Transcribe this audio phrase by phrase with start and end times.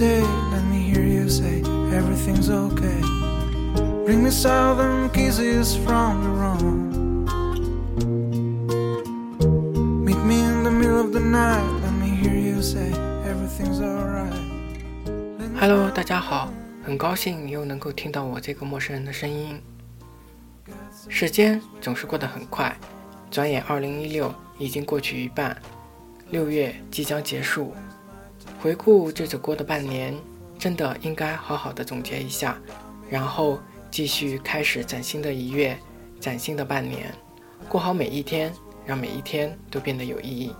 [0.00, 1.60] hey let me hear you say
[1.92, 3.00] everything's okay
[4.06, 6.80] bring me southern kisses from the room
[10.02, 12.90] meet me in the middle of the night let me hear you say
[13.28, 14.32] everything's alright
[15.60, 16.50] hello 大家好
[16.82, 19.60] 很高兴你又能够听到我这个陌生人的声音
[21.10, 22.74] 时间总是过得很快
[23.30, 25.54] 转眼二零一六已经过去一半
[26.30, 27.74] 六月即将结束
[28.58, 30.14] 回顾这走过的半年，
[30.58, 32.60] 真的应该好好的总结一下，
[33.08, 33.58] 然后
[33.90, 35.78] 继续开始崭新的一月，
[36.20, 37.14] 崭新的半年，
[37.68, 38.52] 过好每一天，
[38.84, 40.54] 让每一天都变得有意义。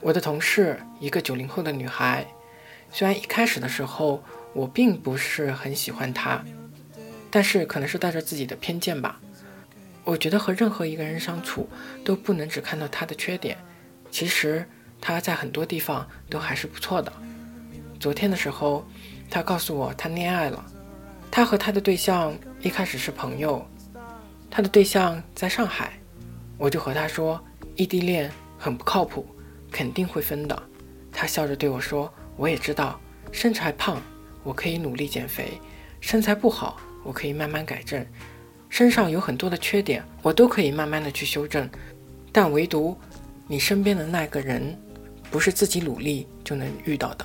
[0.00, 2.26] 我的同事，一个九零后的女孩，
[2.90, 4.20] 虽然一开始的时候
[4.52, 6.44] 我并不是很喜欢她，
[7.30, 9.20] 但是可能是带着自己的偏见吧。
[10.02, 11.68] 我觉得和任何一个人相处，
[12.04, 13.56] 都不能只看到他的缺点，
[14.10, 14.66] 其实。
[15.00, 17.12] 他在很多地方都还是不错的。
[17.98, 18.86] 昨天的时候，
[19.30, 20.64] 他告诉我他恋爱了。
[21.30, 23.64] 他和他的对象一开始是朋友，
[24.50, 25.92] 他的对象在上海。
[26.58, 27.42] 我就和他说，
[27.76, 29.26] 异地恋很不靠谱，
[29.70, 30.62] 肯定会分的。
[31.12, 33.00] 他笑着对我说：“我也知道，
[33.32, 34.02] 身材胖，
[34.42, 35.60] 我可以努力减肥；
[36.00, 38.04] 身材不好，我可以慢慢改正。
[38.68, 41.68] 身上有很多的缺点，我都可以慢慢的去修正。
[42.32, 42.96] 但唯独
[43.46, 44.76] 你身边的那个人。”
[45.30, 47.24] 不是自己努力就能遇到的。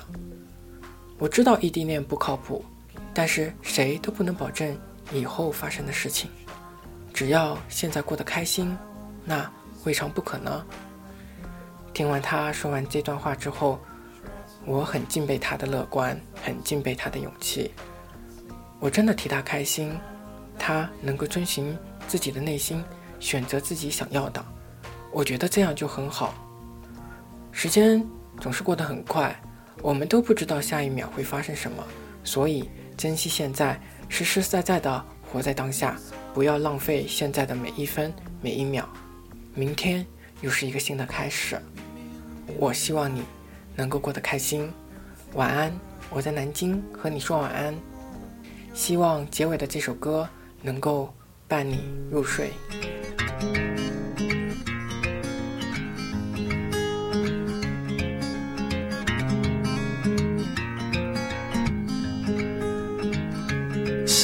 [1.18, 2.64] 我知道异地恋不靠谱，
[3.12, 4.76] 但是谁都不能保证
[5.12, 6.30] 以后发生的事情。
[7.12, 8.76] 只要现在过得开心，
[9.24, 9.50] 那
[9.84, 10.64] 未尝不可呢。
[11.94, 13.80] 听完他说完这段话之后，
[14.66, 17.72] 我很敬佩他的乐观，很敬佩他的勇气。
[18.78, 19.98] 我真的替他开心，
[20.58, 21.74] 他能够遵循
[22.06, 22.84] 自己的内心，
[23.18, 24.44] 选择自己想要的。
[25.10, 26.34] 我觉得这样就很好。
[27.58, 28.06] 时间
[28.38, 29.34] 总是过得很快，
[29.80, 31.82] 我们都不知道下一秒会发生什么，
[32.22, 32.68] 所以
[32.98, 33.80] 珍惜现在，
[34.10, 35.02] 实实在在的
[35.32, 35.96] 活在当下，
[36.34, 38.12] 不要浪费现在的每一分
[38.42, 38.86] 每一秒。
[39.54, 40.04] 明天
[40.42, 41.58] 又是一个新的开始，
[42.58, 43.22] 我希望你
[43.74, 44.70] 能够过得开心。
[45.32, 45.72] 晚安，
[46.10, 47.74] 我在南京和你说晚安。
[48.74, 50.28] 希望结尾的这首歌
[50.60, 51.10] 能够
[51.48, 52.50] 伴你入睡。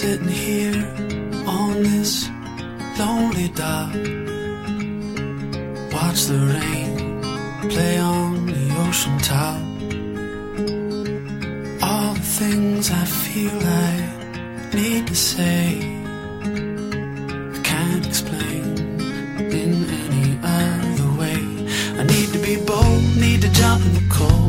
[0.03, 0.85] Sitting here
[1.47, 2.29] on this
[2.99, 3.95] lonely dock.
[5.95, 6.93] Watch the rain
[7.71, 9.61] play on the ocean top.
[11.89, 13.93] All the things I feel I
[14.75, 15.67] need to say,
[17.57, 18.65] I can't explain
[19.61, 19.73] in
[20.07, 21.41] any other way.
[22.01, 24.42] I need to be bold, need to jump in the cold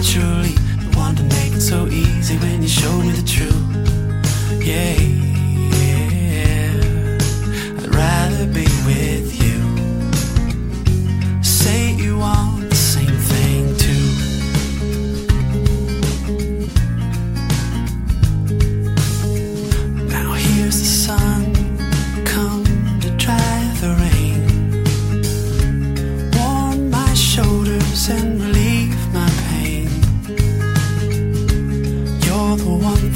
[0.00, 4.64] naturally the one to make it so easy when you showed me the truth.
[4.64, 5.09] Yeah.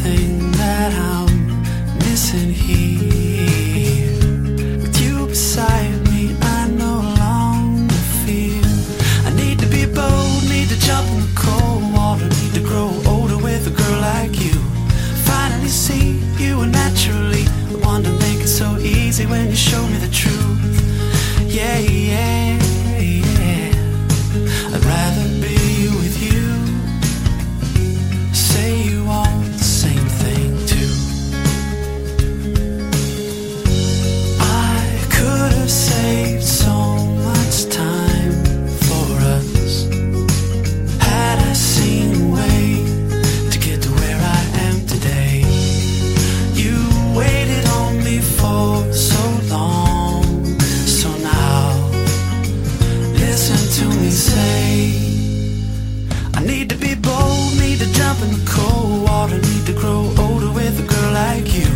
[0.04, 1.62] that I'm
[1.98, 2.83] missing here.
[53.74, 54.94] To me say,
[56.32, 60.14] I need to be bold, need to jump in the cold water, need to grow
[60.16, 61.66] older with a girl like you.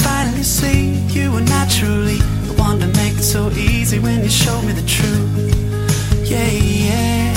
[0.00, 2.16] Finally see you were naturally
[2.48, 6.30] the one to make it so easy when you showed me the truth.
[6.30, 7.35] Yeah, yeah, yeah.